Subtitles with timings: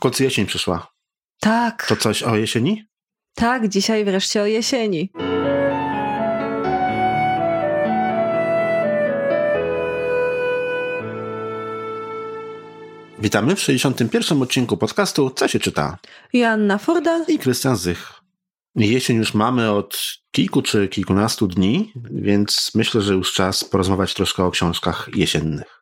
[0.00, 0.92] końcu jesień przyszła.
[1.40, 1.86] Tak.
[1.86, 2.84] To coś o jesieni?
[3.34, 5.10] Tak, dzisiaj wreszcie o jesieni.
[13.18, 14.42] Witamy w 61.
[14.42, 15.98] odcinku podcastu Co się czyta?
[16.32, 18.12] Joanna Fordal i Krystian Zych.
[18.76, 24.44] Jesień już mamy od kilku czy kilkunastu dni, więc myślę, że już czas porozmawiać troszkę
[24.44, 25.79] o książkach jesiennych.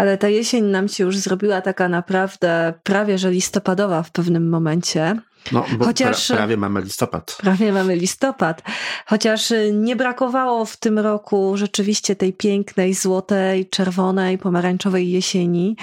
[0.00, 5.20] Ale ta jesień nam się już zrobiła taka naprawdę prawie że listopadowa w pewnym momencie.
[5.52, 7.36] No, bo Chociaż, pra, prawie mamy listopad.
[7.40, 8.62] Prawie mamy listopad.
[9.06, 15.76] Chociaż nie brakowało w tym roku rzeczywiście tej pięknej, złotej, czerwonej, pomarańczowej jesieni.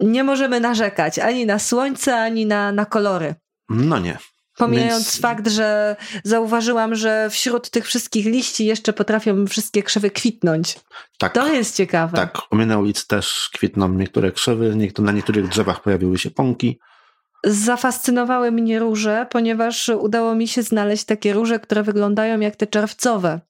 [0.00, 3.34] Nie możemy narzekać ani na słońce, ani na, na kolory.
[3.68, 4.18] No nie.
[4.56, 5.20] Pomijając Więc...
[5.20, 10.80] fakt, że zauważyłam, że wśród tych wszystkich liści jeszcze potrafią wszystkie krzewy kwitnąć.
[11.18, 11.34] Tak.
[11.34, 12.16] To jest ciekawe.
[12.16, 16.78] Tak, u mnie na ulicy też kwitną niektóre krzewy, na niektórych drzewach pojawiły się pąki.
[17.44, 23.40] Zafascynowały mnie róże, ponieważ udało mi się znaleźć takie róże, które wyglądają jak te czerwcowe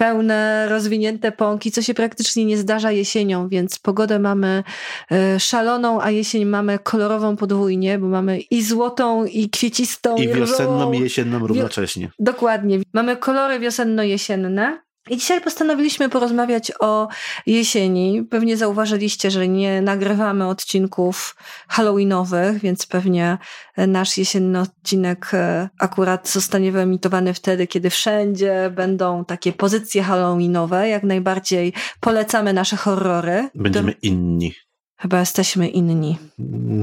[0.00, 4.64] pełne, rozwinięte pąki, co się praktycznie nie zdarza jesienią, więc pogodę mamy
[5.12, 10.28] e, szaloną, a jesień mamy kolorową podwójnie, bo mamy i złotą, i kwiecistą, i, i
[10.28, 12.10] wiosenną, i jesienną równocześnie.
[12.18, 12.78] Dokładnie.
[12.92, 14.78] Mamy kolory wiosenno-jesienne.
[15.10, 17.08] I dzisiaj postanowiliśmy porozmawiać o
[17.46, 18.22] jesieni.
[18.30, 21.36] Pewnie zauważyliście, że nie nagrywamy odcinków
[21.68, 23.38] halloweenowych, więc pewnie
[23.76, 30.88] nasz jesienny odcinek e, akurat zostanie wyemitowany wtedy, kiedy wszędzie będą takie pozycje halloweenowe.
[30.88, 33.48] Jak najbardziej polecamy nasze horrory.
[33.54, 34.54] Będziemy inni.
[35.00, 36.18] Chyba jesteśmy inni.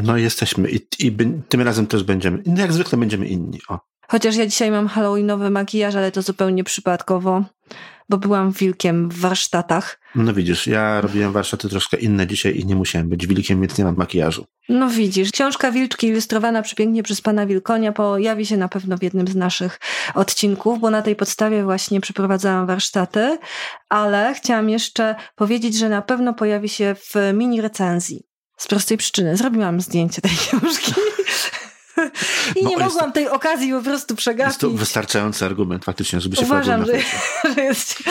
[0.04, 1.18] No jesteśmy i, i
[1.50, 2.44] tym razem też będziemy.
[2.56, 3.60] Jak zwykle będziemy inni.
[3.70, 3.80] O.
[4.08, 7.44] Chociaż ja dzisiaj mam halloweenowy makijaż, ale to zupełnie przypadkowo
[8.10, 10.00] bo byłam wilkiem w warsztatach.
[10.16, 13.86] No widzisz, ja robiłem warsztaty troszkę inne dzisiaj i nie musiałem być wilkiem, więc nie
[13.86, 14.46] mam makijażu.
[14.70, 19.28] No widzisz, książka Wilczki ilustrowana przepięknie przez pana Wilkonia pojawi się na pewno w jednym
[19.28, 19.80] z naszych
[20.14, 23.38] odcinków, bo na tej podstawie właśnie przeprowadzałam warsztaty,
[23.90, 28.24] ale chciałam jeszcze powiedzieć, że na pewno pojawi się w mini recenzji.
[28.58, 29.38] Z prostej przyczyny.
[29.38, 30.94] Zrobiłam zdjęcie tej książki.
[32.60, 34.50] I no, nie mogłam tej okazji po prostu przegapić.
[34.50, 36.94] Jest to wystarczający argument faktycznie, żeby się Uważam, że,
[37.56, 38.04] że jest,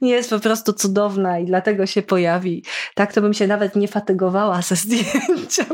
[0.00, 2.64] jest po prostu cudowna i dlatego się pojawi.
[2.94, 5.66] Tak to bym się nawet nie fatygowała ze zdjęciem.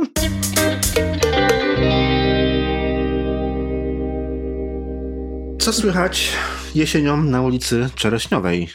[5.58, 6.32] Co słychać
[6.74, 8.68] jesienią na ulicy Czereśniowej?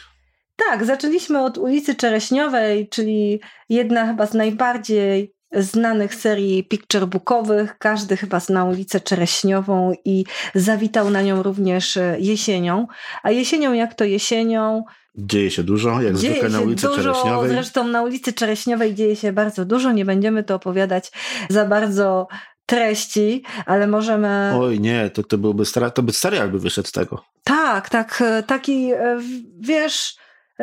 [0.56, 7.78] Tak, zaczęliśmy od ulicy Czereśniowej, czyli jedna chyba z najbardziej znanych serii picturebookowych.
[7.78, 12.86] Każdy chyba zna ulicę Czereśniową i zawitał na nią również e, jesienią.
[13.22, 14.84] A jesienią, jak to jesienią,
[15.20, 17.50] Dzieje się dużo, jak dzieje zwykle na ulicy dużo, Czereśniowej.
[17.50, 19.92] Zresztą na ulicy Czereśniowej dzieje się bardzo dużo.
[19.92, 21.12] Nie będziemy to opowiadać
[21.50, 22.28] za bardzo
[22.66, 24.52] treści, ale możemy...
[24.54, 27.24] Oj nie, to, to byłby stary, to by serial by wyszedł z tego.
[27.44, 29.18] Tak, tak, e, taki, e,
[29.60, 30.16] wiesz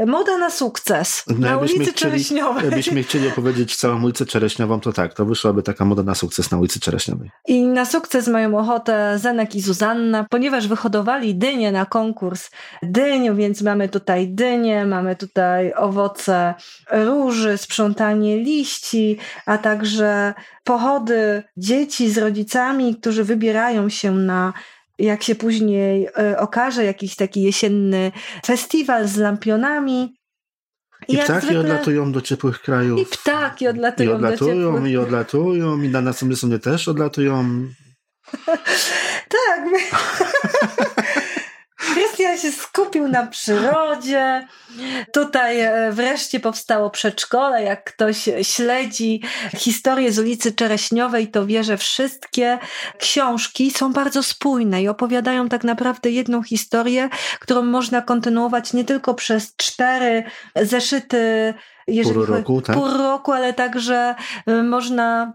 [0.07, 2.65] Moda na sukces no, na ulicy chcieli, Czereśniowej.
[2.65, 6.57] Jakbyśmy chcieli opowiedzieć całą ulicę Czereśniową, to tak, to wyszłaby taka moda na sukces na
[6.57, 7.31] ulicy Czereśniowej.
[7.47, 12.49] I na sukces mają ochotę Zenek i Zuzanna, ponieważ wyhodowali dynie na konkurs
[12.83, 16.53] dyń, więc mamy tutaj dynie, mamy tutaj owoce
[16.91, 20.33] róży, sprzątanie liści, a także
[20.63, 24.53] pochody dzieci z rodzicami, którzy wybierają się na
[24.99, 28.11] jak się później e, okaże, jakiś taki jesienny
[28.45, 30.15] festiwal z lampionami.
[31.07, 31.59] I, I ptaki zwykle...
[31.59, 32.99] odlatują do ciepłych krajów.
[32.99, 34.91] I ptaki odlatują, I odlatują, do ciepłych...
[34.91, 37.67] i odlatują, i na następne sobie też odlatują.
[39.35, 39.69] tak.
[41.95, 44.47] Krystian się skupił na przyrodzie.
[45.13, 47.63] Tutaj e, wreszcie powstało przedszkole.
[47.63, 49.21] Jak ktoś śledzi
[49.57, 52.59] historię z ulicy Czereśniowej, to wie, że wszystkie
[52.97, 59.13] książki są bardzo spójne i opowiadają tak naprawdę jedną historię, którą można kontynuować nie tylko
[59.13, 60.23] przez cztery
[60.55, 61.53] zeszyty
[61.87, 62.75] jeżeli pół roku, tak?
[62.75, 65.33] pół roku, ale także e, można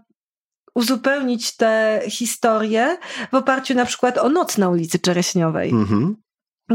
[0.75, 2.97] uzupełnić tę historię
[3.31, 5.69] w oparciu na przykład o noc na ulicy Czereśniowej.
[5.69, 6.15] Mhm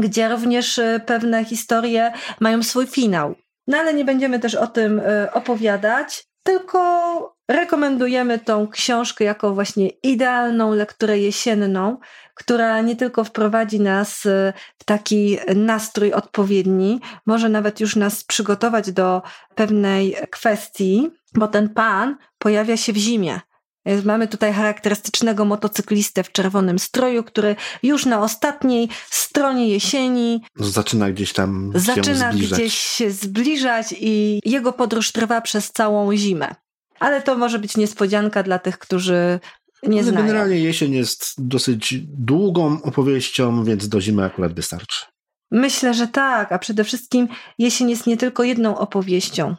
[0.01, 3.35] gdzie również e, pewne historie mają swój finał.
[3.67, 9.89] No ale nie będziemy też o tym e, opowiadać, tylko rekomendujemy tą książkę jako właśnie
[9.89, 11.97] idealną lekturę jesienną,
[12.33, 18.91] która nie tylko wprowadzi nas e, w taki nastrój odpowiedni, może nawet już nas przygotować
[18.91, 19.21] do
[19.55, 23.39] pewnej kwestii, bo ten pan pojawia się w zimie.
[24.05, 31.33] Mamy tutaj charakterystycznego motocyklistę w czerwonym stroju, który już na ostatniej stronie jesieni zaczyna gdzieś
[31.33, 36.55] tam zaczyna się gdzieś się zbliżać i jego podróż trwa przez całą zimę.
[36.99, 39.39] Ale to może być niespodzianka dla tych, którzy
[39.83, 40.17] nie znają.
[40.27, 45.05] Generalnie jesień jest dosyć długą opowieścią, więc do zimy akurat wystarczy.
[45.51, 49.55] Myślę, że tak, a przede wszystkim jesień jest nie tylko jedną opowieścią.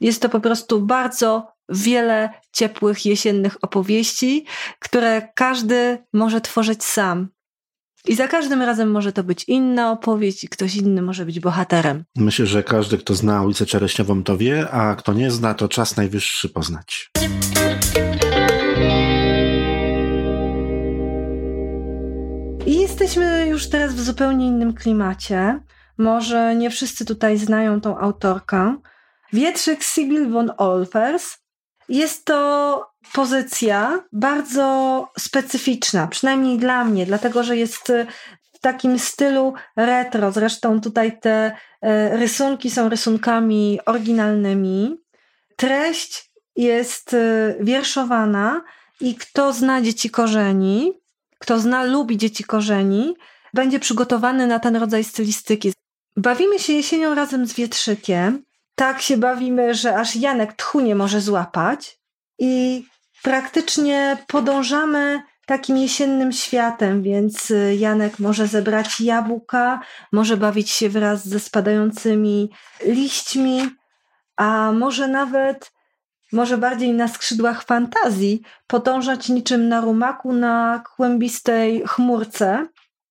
[0.00, 4.44] Jest to po prostu bardzo wiele ciepłych jesiennych opowieści,
[4.78, 7.28] które każdy może tworzyć sam.
[8.06, 12.04] I za każdym razem może to być inna opowieść i ktoś inny może być bohaterem.
[12.16, 15.96] Myślę, że każdy, kto zna ulicę Czereśniową, to wie, a kto nie zna, to czas
[15.96, 17.10] najwyższy poznać.
[22.66, 25.60] I jesteśmy już teraz w zupełnie innym klimacie.
[25.98, 28.76] Może nie wszyscy tutaj znają tą autorkę.
[29.32, 31.37] Wietrzyk Sibyl von Olfers.
[31.88, 37.92] Jest to pozycja bardzo specyficzna, przynajmniej dla mnie, dlatego że jest
[38.52, 40.32] w takim stylu retro.
[40.32, 44.96] Zresztą tutaj te e, rysunki są rysunkami oryginalnymi.
[45.56, 48.64] Treść jest e, wierszowana
[49.00, 50.92] i kto zna dzieci korzeni,
[51.38, 53.14] kto zna, lubi dzieci korzeni,
[53.54, 55.72] będzie przygotowany na ten rodzaj stylistyki.
[56.16, 58.42] Bawimy się jesienią razem z wietrzykiem.
[58.78, 62.00] Tak się bawimy, że aż Janek tchu nie może złapać.
[62.38, 62.84] I
[63.22, 69.80] praktycznie podążamy takim jesiennym światem, więc y, Janek może zebrać jabłka,
[70.12, 72.50] może bawić się wraz ze spadającymi
[72.84, 73.70] liśćmi,
[74.36, 75.72] a może nawet,
[76.32, 82.66] może bardziej na skrzydłach fantazji, podążać niczym na rumaku na kłębistej chmurce.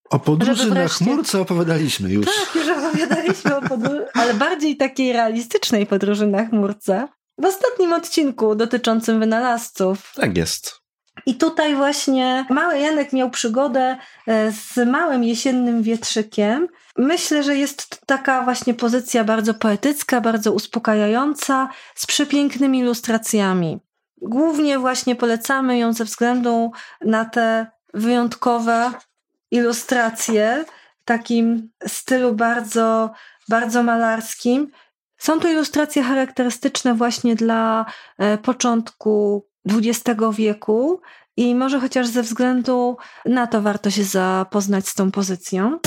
[0.10, 2.26] O podróży na chmurce opowiadaliśmy już.
[2.26, 7.08] Tak, już opowiadaliśmy o podróży, ale bardziej takiej realistycznej podróży na chmurce.
[7.38, 10.12] W ostatnim odcinku dotyczącym wynalazców.
[10.16, 10.82] Tak jest.
[11.26, 16.68] I tutaj właśnie mały Janek miał przygodę e, z małym jesiennym wietrzykiem.
[16.98, 23.80] Myślę, że jest to taka właśnie pozycja bardzo poetycka, bardzo uspokajająca, z przepięknymi ilustracjami.
[24.22, 26.72] Głównie właśnie polecamy ją ze względu
[27.02, 28.92] na te wyjątkowe
[29.52, 30.66] ilustracje
[31.02, 33.12] w takim stylu bardzo,
[33.50, 34.72] bardzo malarskim.
[35.18, 37.86] Są to ilustracje charakterystyczne właśnie dla
[38.18, 41.02] e, początku XX wieku
[41.38, 45.80] i może chociaż ze względu na to warto się zapoznać z tą pozycją.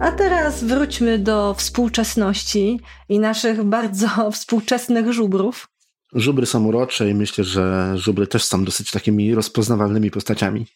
[0.00, 5.75] A teraz wróćmy do współczesności i naszych bardzo współczesnych żubrów.
[6.12, 10.66] Żubry są urocze i myślę, że żubry też są dosyć takimi rozpoznawalnymi postaciami.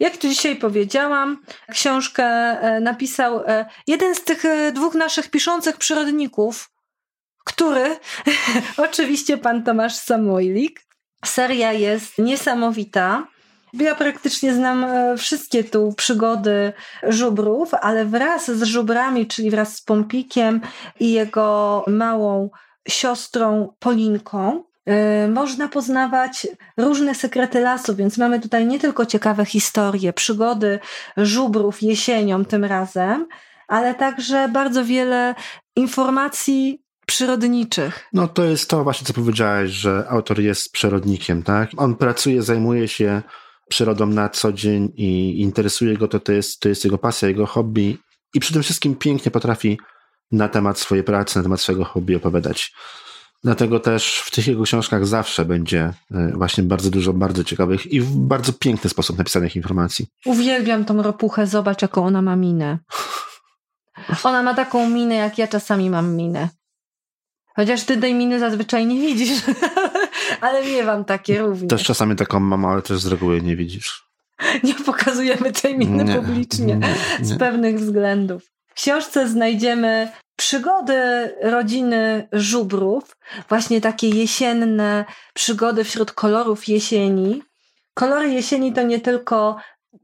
[0.00, 5.76] Jak tu dzisiaj powiedziałam, książkę e, napisał e, jeden z tych e, dwóch naszych piszących
[5.76, 6.70] przyrodników,
[7.44, 7.96] który
[8.88, 10.80] oczywiście pan Tomasz Samoilik.
[11.24, 13.26] Seria jest niesamowita.
[13.72, 14.86] Ja praktycznie znam
[15.18, 16.72] wszystkie tu przygody
[17.02, 20.60] żubrów, ale wraz z żubrami, czyli wraz z Pompikiem
[21.00, 22.50] i jego małą
[22.88, 24.64] siostrą Polinką,
[25.28, 26.46] można poznawać
[26.76, 30.78] różne sekrety lasu, więc mamy tutaj nie tylko ciekawe historie, przygody
[31.16, 33.26] żubrów jesienią tym razem,
[33.68, 35.34] ale także bardzo wiele
[35.76, 38.08] informacji przyrodniczych.
[38.12, 41.70] No to jest to właśnie, co powiedziałeś, że autor jest przyrodnikiem, tak?
[41.76, 43.22] On pracuje, zajmuje się
[43.68, 47.46] przyrodą na co dzień i interesuje go to, to jest, to jest jego pasja, jego
[47.46, 47.98] hobby
[48.34, 49.78] i przede wszystkim pięknie potrafi
[50.32, 52.72] na temat swojej pracy, na temat swojego hobby opowiadać.
[53.44, 58.00] Dlatego też w tych jego książkach zawsze będzie e, właśnie bardzo dużo bardzo ciekawych i
[58.00, 60.06] w bardzo piękny sposób napisanych informacji.
[60.24, 62.78] Uwielbiam tą ropuchę, zobacz jaką ona ma minę.
[64.24, 66.48] Ona ma taką minę, jak ja czasami mam minę.
[67.56, 69.42] Chociaż ty tej miny zazwyczaj nie widzisz,
[70.40, 71.70] ale miewam takie również.
[71.70, 74.10] Też czasami taką mam, ale też z reguły nie widzisz.
[74.62, 77.24] Nie pokazujemy tej miny nie, publicznie nie, nie.
[77.24, 78.42] z pewnych względów.
[78.66, 83.16] W książce znajdziemy przygody rodziny żubrów,
[83.48, 85.04] właśnie takie jesienne
[85.34, 87.42] przygody wśród kolorów jesieni.
[87.94, 89.56] Kolory jesieni to nie tylko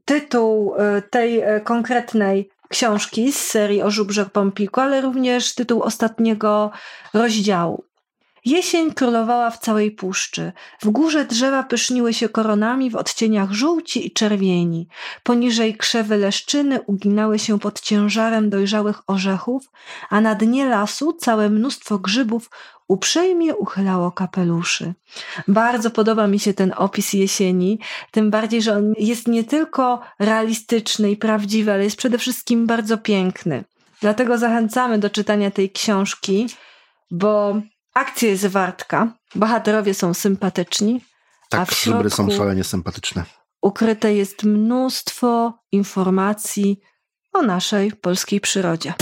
[0.05, 6.71] tytuł e, tej e, konkretnej książki z serii o żubrze Pompiku, ale również tytuł ostatniego
[7.13, 7.86] rozdziału.
[8.47, 10.51] Jesień królowała w całej puszczy.
[10.81, 14.87] W górze drzewa pyszniły się koronami w odcieniach żółci i czerwieni.
[15.23, 19.71] Poniżej krzewy leszczyny uginały się pod ciężarem dojrzałych orzechów,
[20.09, 22.49] a na dnie lasu całe mnóstwo grzybów
[22.87, 24.93] uprzejmie uchylało kapeluszy.
[25.47, 27.79] Bardzo podoba mi się ten opis jesieni,
[28.11, 32.97] tym bardziej, że on jest nie tylko realistyczny i prawdziwy, ale jest przede wszystkim bardzo
[32.97, 33.63] piękny.
[34.01, 36.47] Dlatego zachęcamy do czytania tej książki,
[37.11, 37.61] bo
[37.97, 41.01] Akcja jest wartka, bohaterowie są sympatyczni.
[41.49, 43.23] Tak, a w środku są szalenie sympatyczne.
[43.61, 46.79] Ukryte jest mnóstwo informacji
[47.33, 48.93] o naszej polskiej przyrodzie.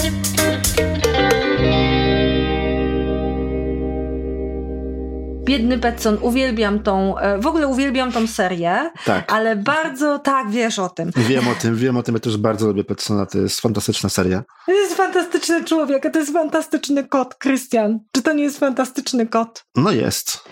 [5.46, 9.32] Biedny Petson, uwielbiam tą, e, w ogóle uwielbiam tą serię, tak.
[9.32, 11.12] ale bardzo, tak, wiesz o tym.
[11.16, 14.44] Wiem o tym, wiem o tym, ja też bardzo lubię Petsona, to jest fantastyczna seria.
[14.66, 18.00] To jest fantastyczny człowiek, a to jest fantastyczny kot, Krystian.
[18.12, 19.66] Czy to nie jest fantastyczny kot?
[19.76, 20.44] No jest.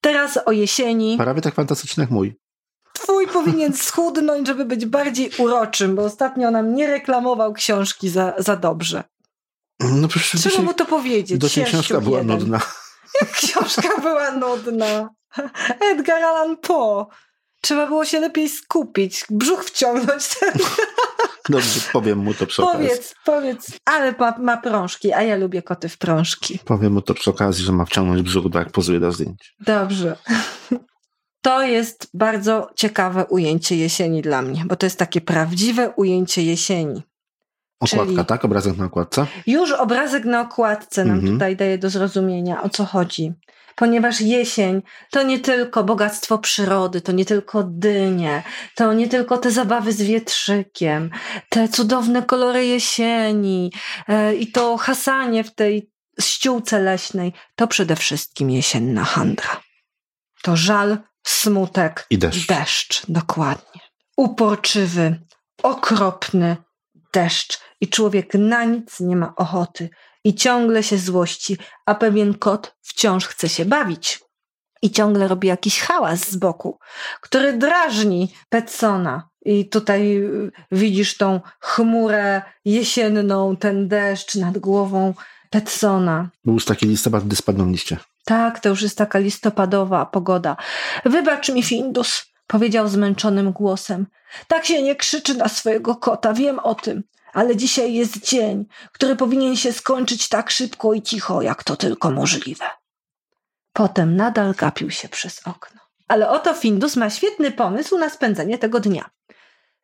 [0.00, 1.16] Teraz o jesieni.
[1.16, 2.36] Prawie tak fantastyczny jak mój.
[2.92, 8.56] Twój powinien schudnąć, żeby być bardziej uroczym, bo ostatnio nam nie reklamował książki za, za
[8.56, 9.04] dobrze.
[9.80, 11.38] No Trzeba mu to powiedzieć.
[11.38, 12.60] Do książka była nudna.
[13.20, 15.10] Jak książka była nudna.
[15.80, 17.06] Edgar Allan Poe.
[17.60, 20.28] Trzeba było się lepiej skupić, brzuch wciągnąć.
[21.48, 22.88] Dobrze, powiem mu to przy okazji.
[22.88, 26.58] Powiedz, powiedz, ale ma, ma prążki, a ja lubię koty w prążki.
[26.64, 29.54] Powiem mu to przy okazji, że ma wciągnąć brzuch, jak pozuje do zdjęć.
[29.60, 30.16] Dobrze.
[31.42, 37.02] To jest bardzo ciekawe ujęcie jesieni dla mnie, bo to jest takie prawdziwe ujęcie jesieni.
[37.80, 38.44] Okładka, Czyli tak?
[38.44, 39.26] Obrazek na okładce?
[39.46, 41.32] Już obrazek na okładce nam mhm.
[41.32, 43.32] tutaj daje do zrozumienia, o co chodzi.
[43.76, 48.42] Ponieważ jesień to nie tylko bogactwo przyrody, to nie tylko dynie,
[48.74, 51.10] to nie tylko te zabawy z wietrzykiem,
[51.48, 53.72] te cudowne kolory jesieni
[54.08, 59.60] e, i to hasanie w tej ściółce leśnej, to przede wszystkim jesienna handra.
[60.42, 62.46] To żal, smutek i deszcz.
[62.46, 63.02] deszcz.
[63.08, 63.80] Dokładnie.
[64.16, 65.20] Uporczywy,
[65.62, 66.56] okropny
[67.14, 69.90] deszcz i człowiek na nic nie ma ochoty
[70.24, 74.20] i ciągle się złości, a pewien kot wciąż chce się bawić.
[74.82, 76.78] I ciągle robi jakiś hałas z boku,
[77.20, 79.28] który drażni Petsona.
[79.44, 85.14] I tutaj y, widzisz tą chmurę jesienną, ten deszcz nad głową
[85.50, 86.30] Petsona.
[86.44, 87.96] Był już taki listopad, gdy spadną liście.
[88.24, 90.56] Tak, to już jest taka listopadowa pogoda.
[91.04, 94.06] Wybacz mi, Findus, powiedział zmęczonym głosem.
[94.48, 97.02] Tak się nie krzyczy na swojego kota, wiem o tym,
[97.32, 102.10] ale dzisiaj jest dzień, który powinien się skończyć tak szybko i cicho, jak to tylko
[102.10, 102.64] możliwe.
[103.72, 105.80] Potem nadal gapił się przez okno.
[106.08, 109.10] Ale oto Findus ma świetny pomysł na spędzenie tego dnia.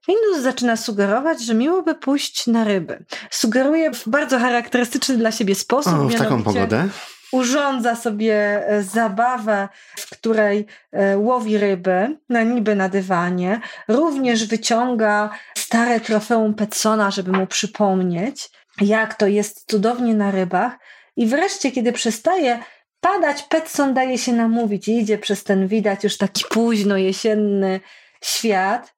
[0.06, 3.04] Findus zaczyna sugerować, że miłoby pójść na ryby.
[3.30, 5.92] Sugeruje w bardzo charakterystyczny dla siebie sposób.
[5.92, 6.88] O, w taką pogodę?
[7.34, 13.60] Urządza sobie e, zabawę, w której e, łowi ryby, na niby na dywanie.
[13.88, 18.50] Również wyciąga stare trofeum Petsona, żeby mu przypomnieć,
[18.80, 20.72] jak to jest cudownie na rybach.
[21.16, 22.58] I wreszcie, kiedy przestaje
[23.00, 27.80] padać, Petson daje się namówić i idzie przez ten widać już taki późno jesienny
[28.24, 28.94] świat.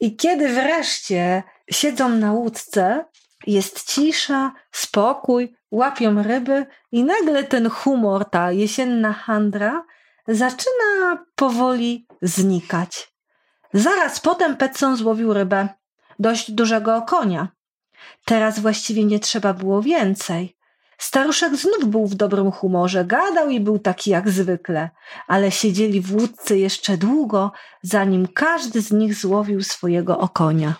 [0.00, 3.04] I kiedy wreszcie siedzą na łódce,
[3.46, 9.84] jest cisza, spokój, łapią ryby i nagle ten humor, ta jesienna handra
[10.28, 13.12] zaczyna powoli znikać.
[13.72, 15.68] Zaraz potem Petson złowił rybę,
[16.18, 17.48] dość dużego konia.
[18.24, 20.56] Teraz właściwie nie trzeba było więcej.
[20.98, 24.90] Staruszek znów był w dobrym humorze, gadał i był taki jak zwykle,
[25.26, 30.74] ale siedzieli w łódce jeszcze długo, zanim każdy z nich złowił swojego okonia.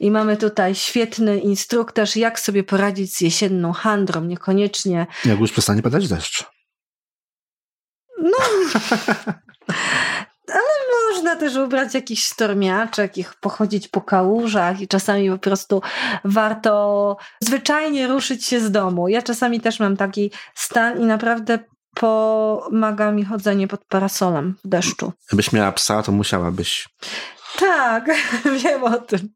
[0.00, 5.06] I mamy tutaj świetny instruktaż, jak sobie poradzić z jesienną handrą, niekoniecznie.
[5.24, 6.44] Jak już przestanie padać deszcz.
[8.22, 8.38] No.
[10.48, 15.82] Ale można też ubrać jakiś stormiaczek i pochodzić po kałużach i czasami po prostu
[16.24, 19.08] warto zwyczajnie ruszyć się z domu.
[19.08, 21.58] Ja czasami też mam taki stan i naprawdę
[21.94, 25.12] pomaga mi chodzenie pod parasolem w deszczu.
[25.28, 26.88] Gdybyś miała psa, to musiałabyś.
[27.58, 28.10] Tak,
[28.62, 29.28] wiem o tym.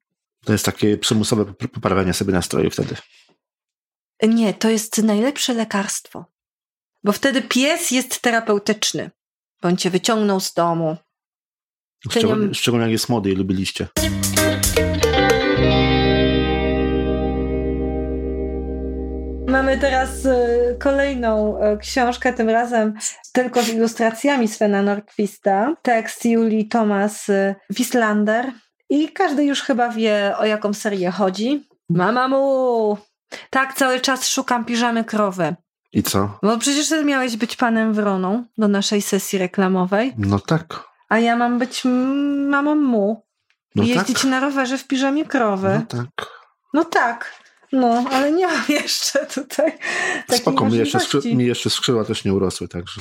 [0.49, 2.97] To jest takie przymusowe poprawianie sobie nastroju wtedy.
[4.23, 6.25] Nie, to jest najlepsze lekarstwo.
[7.05, 9.11] Bo wtedy pies jest terapeutyczny.
[9.63, 10.97] Bo on cię wyciągnął z domu.
[12.11, 13.89] Szczególnie, szczególnie jak jest młody i lubiliście.
[19.49, 22.95] Mamy teraz y, kolejną y, książkę, tym razem
[23.33, 25.75] tylko z ilustracjami Svena Norquista.
[25.83, 28.53] Tekst Julii Thomas y, Wislander.
[28.91, 31.69] I każdy już chyba wie, o jaką serię chodzi.
[31.89, 32.99] Mama mu!
[33.51, 35.57] Tak, cały czas szukam piżamy krowy.
[35.93, 36.39] I co?
[36.43, 40.15] Bo przecież ty miałeś być panem Wroną do naszej sesji reklamowej.
[40.19, 40.85] No tak.
[41.09, 41.83] A ja mam być
[42.49, 43.27] mamą mu.
[43.75, 44.31] No I jeździć tak.
[44.31, 45.81] na rowerze w piżamie krowy.
[45.91, 46.29] No tak.
[46.75, 47.33] No tak.
[47.73, 49.79] No, ale nie mam jeszcze tutaj
[50.31, 53.01] Spoko, mi jeszcze, skrzy- mi jeszcze skrzydła też nie urosły, także...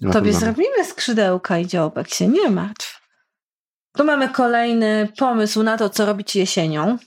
[0.00, 0.40] Tobie problemu.
[0.40, 2.99] zrobimy skrzydełka i dziobek, się nie martw.
[3.96, 6.98] Tu mamy kolejny pomysł na to, co robić jesienią.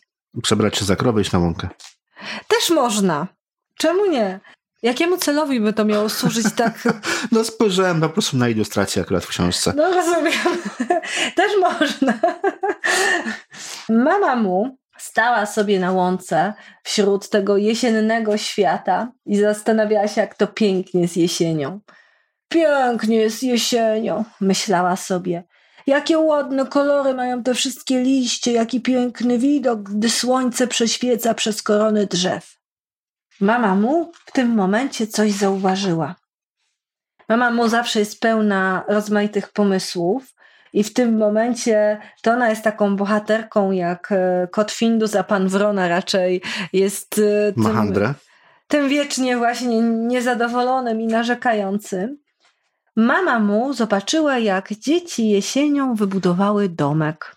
[0.44, 1.70] Przebrać się za krowę i iść na łąkę.
[2.48, 3.28] Też można.
[3.78, 4.40] Czemu nie?
[4.82, 6.84] Jakiemu celowi by to miało służyć tak?
[7.32, 9.74] No spojrzałem po prostu na ilustrację akurat w książce.
[9.76, 10.34] No rozumiem.
[11.36, 12.14] Też można.
[13.90, 20.48] Mama mu stała sobie na łące wśród tego jesiennego świata i zastanawiała się, jak to
[20.48, 21.80] pięknie z jesienią.
[22.50, 25.44] Pięknie jest jesienią, myślała sobie.
[25.88, 32.06] Jakie ładne kolory mają te wszystkie liście, jaki piękny widok, gdy słońce prześwieca przez korony
[32.06, 32.58] drzew.
[33.42, 36.16] Mama mu w tym momencie coś zauważyła.
[37.30, 40.34] Mama mu zawsze jest pełna rozmaitych pomysłów,
[40.74, 45.48] i w tym momencie to ona jest taką bohaterką jak e, kot Findus, a pan
[45.48, 46.42] Wrona raczej
[46.74, 47.64] jest e, tym,
[48.68, 52.23] tym wiecznie właśnie niezadowolonym i narzekającym.
[52.96, 57.36] Mama mu zobaczyła, jak dzieci jesienią wybudowały domek.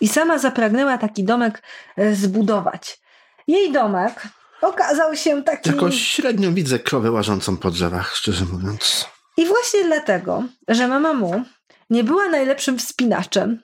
[0.00, 1.62] I sama zapragnęła taki domek
[1.96, 3.00] e, zbudować.
[3.46, 4.28] Jej domek
[4.62, 5.70] okazał się taki.
[5.70, 9.08] Jakoś średnio widzę krowę łażącą po drzewach, szczerze mówiąc.
[9.36, 11.42] I właśnie dlatego, że mama mu
[11.90, 13.62] nie była najlepszym wspinaczem.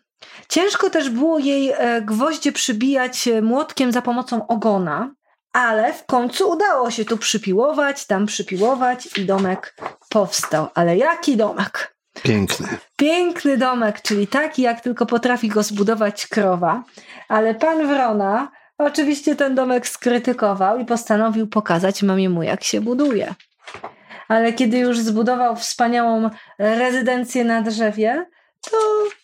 [0.49, 5.14] Ciężko też było jej e, gwoździe przybijać e, młotkiem za pomocą ogona,
[5.52, 9.76] ale w końcu udało się tu przypiłować, tam przypiłować i domek
[10.09, 10.69] powstał.
[10.75, 11.97] Ale jaki domek?
[12.23, 12.69] Piękny.
[12.97, 16.85] Piękny domek, czyli taki, jak tylko potrafi go zbudować krowa.
[17.28, 23.35] Ale pan Wrona oczywiście ten domek skrytykował i postanowił pokazać mamie mu, jak się buduje
[24.30, 28.26] ale kiedy już zbudował wspaniałą rezydencję na drzewie,
[28.61, 28.76] to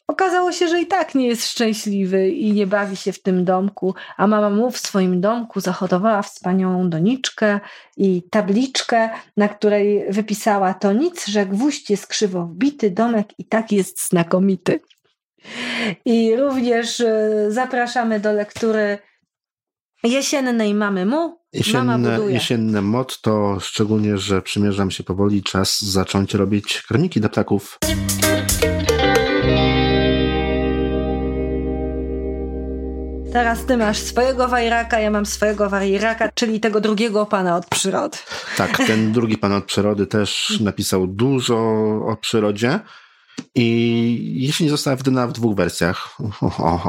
[0.07, 3.95] okazało się, że i tak nie jest szczęśliwy i nie bawi się w tym domku,
[4.17, 7.61] a mama mu w swoim domku zahodowała wspaniałą doniczkę
[7.97, 13.73] i tabliczkę, na której wypisała to nic, że gwóźdź jest krzywo wbity, domek i tak
[13.73, 14.81] jest znakomity.
[16.05, 18.99] I również e, zapraszamy do lektury
[20.05, 21.39] jesiennej mamy mu.
[21.53, 27.79] Jesienne, jesienne motto, szczególnie, że przymierzam się powoli czas zacząć robić kroniki dla ptaków.
[33.37, 38.19] Teraz ty masz swojego wajraka, ja mam swojego wajraka, czyli tego drugiego pana od przyrody.
[38.57, 41.57] Tak, ten drugi pan od przyrody też napisał dużo
[42.07, 42.81] o przyrodzie.
[43.55, 46.17] I jeśli została wydana w dwóch wersjach,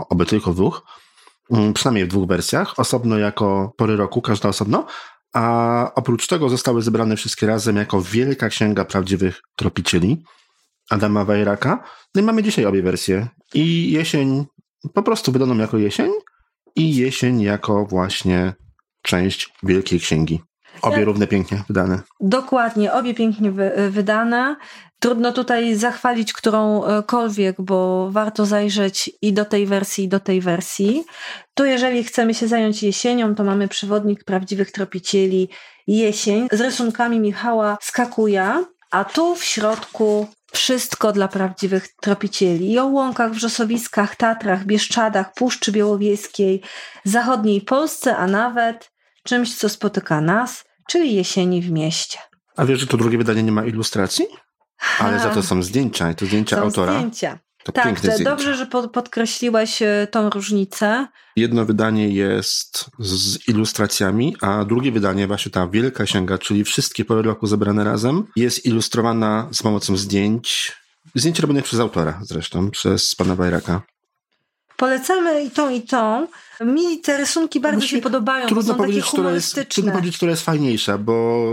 [0.10, 0.82] oby tylko w dwóch,
[1.52, 4.86] Mm, przynajmniej w dwóch wersjach, osobno jako pory roku, każda osobno,
[5.34, 10.24] a oprócz tego zostały zebrane wszystkie razem jako Wielka Księga Prawdziwych Tropicieli
[10.90, 11.84] Adama Wajraka.
[12.16, 13.28] No i mamy dzisiaj obie wersje.
[13.54, 14.46] I jesień,
[14.94, 16.12] po prostu wydaną jako jesień
[16.78, 18.54] i jesień jako właśnie
[19.02, 20.42] część Wielkiej Księgi.
[20.82, 22.02] Obie równe pięknie wydane.
[22.20, 24.56] Dokładnie, obie pięknie wy, wydane.
[25.00, 31.04] Trudno tutaj zachwalić którąkolwiek, bo warto zajrzeć i do tej wersji, i do tej wersji.
[31.54, 35.50] Tu, jeżeli chcemy się zająć jesienią, to mamy przewodnik prawdziwych tropicieli
[35.88, 42.72] jesień z rysunkami Michała Skakuja, a tu w środku wszystko dla prawdziwych tropicieli.
[42.72, 46.62] I o łąkach, wrzosowiskach, Tatrach, Bieszczadach, Puszczy Białowieskiej,
[47.04, 48.92] zachodniej Polsce, a nawet
[49.24, 52.20] czymś, co spotyka nas, czyli jesieni w mieście.
[52.56, 54.26] A wiesz, że to drugie wydanie nie ma ilustracji?
[55.00, 56.94] Ale za to są zdjęcia i to zdjęcia są autora.
[56.94, 57.40] Zdjęcia.
[57.68, 61.08] To tak, to dobrze, że podkreśliłeś e, tą różnicę.
[61.36, 67.22] Jedno wydanie jest z ilustracjami, a drugie wydanie, właśnie ta wielka księga, czyli wszystkie pory
[67.22, 70.72] roku zebrane razem, jest ilustrowana z pomocą zdjęć.
[71.16, 73.82] Zdjęć robionych przez autora zresztą, przez pana Bajraka.
[74.78, 76.28] Polecamy i tą, i tą.
[76.62, 79.62] Mi te rysunki bardzo się podobają, trudno są powiedzieć, takie humorystyczne.
[79.62, 81.48] Jest, trudno powiedzieć, która jest fajniejsza, bo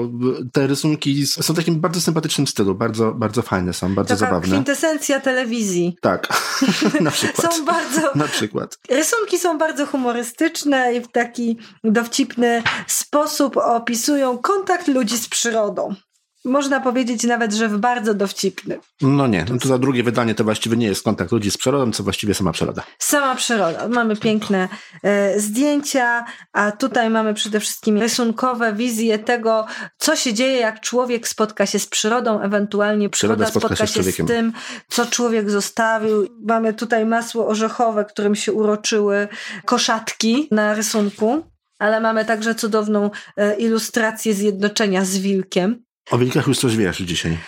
[0.52, 4.48] te rysunki są w takim bardzo sympatycznym stylu, bardzo, bardzo fajne są, bardzo Taka zabawne.
[4.48, 5.96] kwintesencja telewizji.
[6.00, 6.28] Tak,
[7.00, 7.54] na przykład.
[7.54, 8.00] są bardzo...
[8.24, 8.78] Na przykład.
[8.90, 15.94] Rysunki są bardzo humorystyczne i w taki dowcipny sposób opisują kontakt ludzi z przyrodą
[16.44, 18.78] można powiedzieć nawet, że w bardzo dowcipny.
[19.02, 21.92] No nie, no to za drugie wydanie to właściwie nie jest kontakt ludzi z przyrodą,
[21.92, 22.82] co właściwie sama przyroda.
[22.98, 23.88] Sama przyroda.
[23.88, 24.68] Mamy piękne
[25.02, 29.66] e, zdjęcia, a tutaj mamy przede wszystkim rysunkowe wizje tego,
[29.98, 34.12] co się dzieje, jak człowiek spotka się z przyrodą, ewentualnie przyroda, przyroda spotka, spotka się,
[34.12, 34.52] z, z tym,
[34.88, 36.28] co człowiek zostawił.
[36.48, 39.28] Mamy tutaj masło orzechowe, którym się uroczyły
[39.64, 41.44] koszatki na rysunku
[41.78, 45.84] ale mamy także cudowną e, ilustrację zjednoczenia z wilkiem.
[46.10, 47.38] O wilkach już coś wiesz dzisiaj.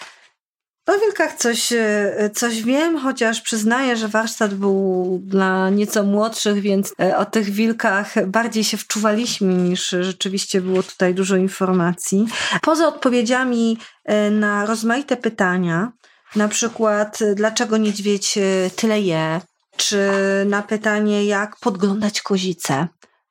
[0.87, 6.95] O wilkach coś, e, coś wiem, chociaż przyznaję, że warsztat był dla nieco młodszych, więc
[7.01, 12.27] e, o tych wilkach bardziej się wczuwaliśmy niż rzeczywiście było tutaj dużo informacji.
[12.63, 15.93] Poza odpowiedziami e, na rozmaite pytania,
[16.37, 18.39] na przykład dlaczego niedźwiedź
[18.77, 19.41] tyle je,
[19.77, 20.11] czy
[20.47, 22.89] na pytanie jak podglądać kozicę.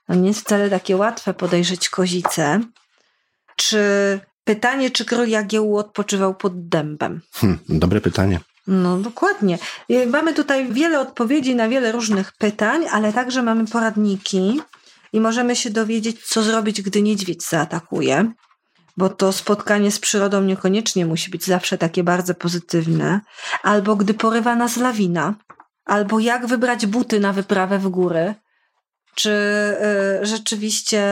[0.07, 2.59] To nie jest wcale takie łatwe podejrzeć kozicę.
[3.55, 3.79] Czy
[4.45, 7.21] Pytanie, czy król Jagiełło odpoczywał pod dębem?
[7.33, 8.39] Hmm, dobre pytanie.
[8.67, 9.57] No dokładnie.
[10.07, 14.61] Mamy tutaj wiele odpowiedzi na wiele różnych pytań, ale także mamy poradniki
[15.13, 18.31] i możemy się dowiedzieć, co zrobić, gdy niedźwiedź zaatakuje.
[18.97, 23.21] bo to spotkanie z przyrodą niekoniecznie musi być zawsze takie bardzo pozytywne,
[23.63, 25.35] albo gdy porywa nas lawina,
[25.85, 28.35] albo jak wybrać buty na wyprawę w góry,
[29.15, 29.31] czy
[30.21, 31.03] y, rzeczywiście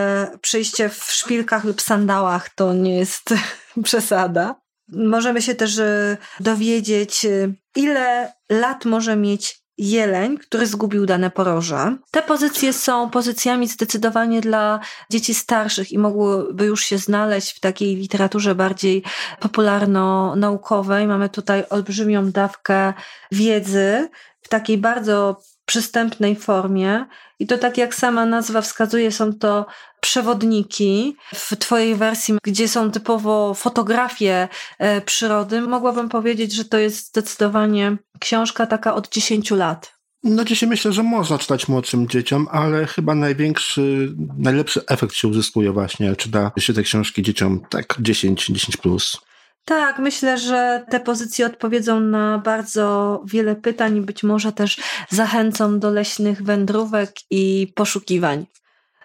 [0.41, 3.33] przyjście w szpilkach lub sandałach to nie jest
[3.83, 4.55] przesada.
[4.87, 11.97] Możemy się też y, dowiedzieć, y, ile lat może mieć jeleń, który zgubił dane poroże.
[12.11, 17.95] Te pozycje są pozycjami zdecydowanie dla dzieci starszych i mogłyby już się znaleźć w takiej
[17.95, 19.03] literaturze bardziej
[19.39, 21.07] popularno-naukowej.
[21.07, 22.93] Mamy tutaj olbrzymią dawkę
[23.31, 24.09] wiedzy
[24.41, 27.05] w takiej bardzo przystępnej formie.
[27.39, 29.65] I to tak jak sama nazwa wskazuje, są to
[29.99, 34.47] przewodniki w Twojej wersji, gdzie są typowo fotografie
[34.79, 35.61] e, przyrody.
[35.61, 39.93] Mogłabym powiedzieć, że to jest zdecydowanie książka taka od 10 lat.
[40.23, 45.71] No dzisiaj myślę, że można czytać młodszym dzieciom, ale chyba największy, najlepszy efekt się uzyskuje
[45.71, 49.21] właśnie, czyta się te książki dzieciom tak 10, 10 plus.
[49.65, 55.79] Tak, myślę, że te pozycje odpowiedzą na bardzo wiele pytań i być może też zachęcą
[55.79, 58.45] do leśnych wędrówek i poszukiwań.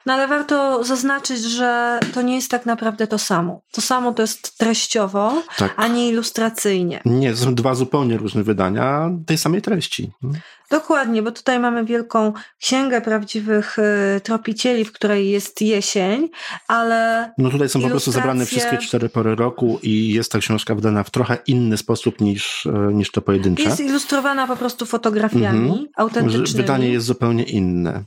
[0.08, 3.60] No ale warto zaznaczyć, że to nie jest tak naprawdę to samo.
[3.72, 5.74] To samo to jest treściowo, tak.
[5.76, 7.00] a nie ilustracyjnie.
[7.04, 10.10] Nie, to są dwa zupełnie różne wydania tej samej treści.
[10.70, 16.28] Dokładnie, bo tutaj mamy wielką księgę prawdziwych y, tropicieli, w której jest jesień,
[16.68, 17.30] ale.
[17.38, 21.04] No tutaj są po prostu zebrane wszystkie cztery pory roku i jest ta książka wydana
[21.04, 23.62] w trochę inny sposób niż, y, niż to pojedyncze.
[23.62, 25.86] Jest ilustrowana po prostu fotografiami mhm.
[25.96, 26.62] autentycznymi.
[26.62, 28.04] Wydanie jest zupełnie inne.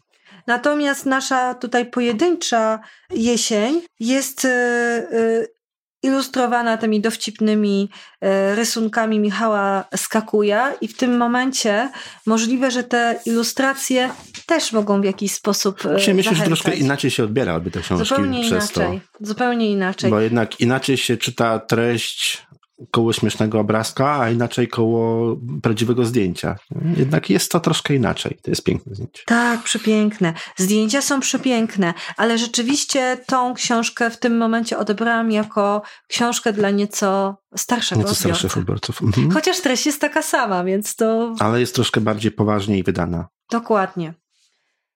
[0.48, 5.62] Natomiast nasza tutaj pojedyncza jesień jest y, y,
[6.04, 7.90] ilustrowana tymi dowcipnymi
[8.24, 11.90] y, rysunkami Michała Skakuja i w tym momencie
[12.26, 14.10] możliwe, że te ilustracje
[14.46, 18.42] też mogą w jakiś sposób Właśnie myślę, że troszkę inaczej się odbierałyby te książki zupełnie
[18.42, 19.26] przez inaczej, to.
[19.28, 20.10] Zupełnie inaczej.
[20.10, 22.48] Bo jednak inaczej się czyta treść
[22.92, 26.56] koło śmiesznego obrazka, a inaczej koło prawdziwego zdjęcia.
[26.98, 28.40] Jednak jest to troszkę inaczej.
[28.44, 29.24] To jest piękne zdjęcie.
[29.26, 30.34] Tak, przepiękne.
[30.58, 37.38] Zdjęcia są przepiękne, ale rzeczywiście tą książkę w tym momencie odebrałam jako książkę dla nieco
[37.56, 39.02] starszego Nieco starszych odbiorców.
[39.02, 39.32] Mhm.
[39.32, 41.36] Chociaż treść jest taka sama, więc to...
[41.40, 43.28] Ale jest troszkę bardziej poważniej wydana.
[43.52, 44.14] Dokładnie.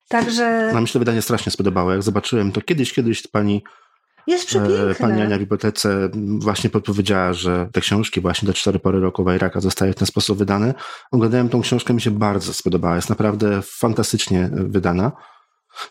[0.10, 0.72] Także...
[0.74, 1.92] No, mi się to wydanie strasznie spodobało.
[1.92, 3.64] Jak zobaczyłem to kiedyś, kiedyś pani
[4.28, 4.96] jest przepiękne.
[4.96, 6.10] Pani Ania w bibliotece
[6.40, 10.38] właśnie podpowiedziała, że te książki właśnie do cztery pory roku Wajraka zostały w ten sposób
[10.38, 10.74] wydane.
[11.12, 12.96] Oglądałem tą książkę, mi się bardzo spodobała.
[12.96, 15.12] Jest naprawdę fantastycznie wydana.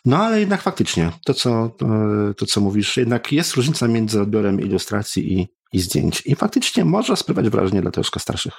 [0.04, 4.60] No ale jednak faktycznie, to co, e, to co mówisz, jednak jest różnica między odbiorem
[4.60, 6.22] ilustracji i, i zdjęć.
[6.26, 8.54] I faktycznie może sprawiać wrażenie dla troszkę starszych.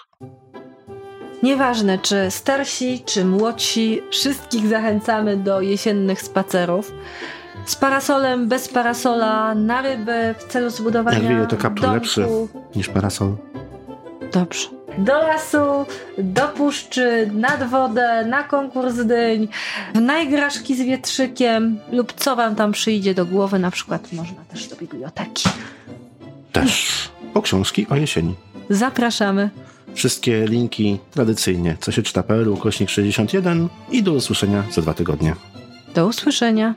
[1.43, 6.91] Nieważne, czy starsi, czy młodsi, wszystkich zachęcamy do jesiennych spacerów
[7.65, 12.25] z parasolem, bez parasola, na ryby w celu zbudowania wieje, to kaptur lepszy
[12.75, 13.36] niż parasol.
[14.32, 14.67] Dobrze.
[14.97, 15.86] Do lasu,
[16.17, 19.47] do puszczy, nad wodę, na konkurs dyń,
[19.95, 24.67] w najgraszki z wietrzykiem lub co wam tam przyjdzie do głowy, na przykład można też
[24.67, 25.49] do biblioteki.
[26.51, 28.36] Też po książki o jesieni.
[28.69, 29.49] Zapraszamy.
[29.93, 35.36] Wszystkie linki tradycyjnie, co się czyta.pl, ukośnik 61 i do usłyszenia za dwa tygodnie.
[35.95, 36.75] Do usłyszenia.